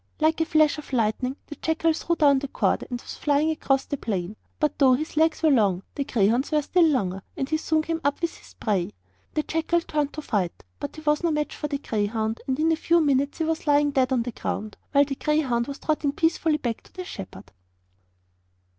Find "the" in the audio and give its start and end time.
1.45-1.55, 2.39-2.47, 3.85-3.97, 5.93-6.03, 9.35-9.43, 11.67-11.77, 14.23-14.31, 15.05-15.13, 16.93-17.05